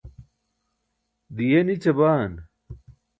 [1.35, 2.31] diye nićabaan